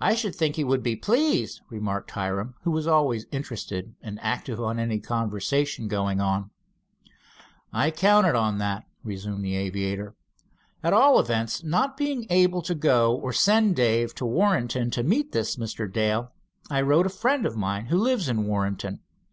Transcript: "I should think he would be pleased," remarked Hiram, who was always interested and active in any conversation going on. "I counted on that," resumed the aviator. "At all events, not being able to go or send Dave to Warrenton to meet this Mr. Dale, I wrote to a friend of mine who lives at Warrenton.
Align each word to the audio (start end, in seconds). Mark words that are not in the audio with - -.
"I 0.00 0.14
should 0.14 0.36
think 0.36 0.54
he 0.54 0.62
would 0.62 0.80
be 0.84 0.94
pleased," 0.94 1.60
remarked 1.68 2.12
Hiram, 2.12 2.54
who 2.62 2.70
was 2.70 2.86
always 2.86 3.26
interested 3.32 3.96
and 4.00 4.20
active 4.22 4.60
in 4.60 4.78
any 4.78 5.00
conversation 5.00 5.88
going 5.88 6.20
on. 6.20 6.50
"I 7.72 7.90
counted 7.90 8.36
on 8.36 8.58
that," 8.58 8.84
resumed 9.02 9.44
the 9.44 9.56
aviator. 9.56 10.14
"At 10.84 10.92
all 10.92 11.18
events, 11.18 11.64
not 11.64 11.96
being 11.96 12.28
able 12.30 12.62
to 12.62 12.76
go 12.76 13.12
or 13.12 13.32
send 13.32 13.74
Dave 13.74 14.14
to 14.14 14.24
Warrenton 14.24 14.92
to 14.92 15.02
meet 15.02 15.32
this 15.32 15.56
Mr. 15.56 15.92
Dale, 15.92 16.30
I 16.70 16.82
wrote 16.82 17.02
to 17.02 17.06
a 17.08 17.18
friend 17.18 17.44
of 17.44 17.56
mine 17.56 17.86
who 17.86 17.98
lives 17.98 18.28
at 18.28 18.36
Warrenton. 18.36 19.00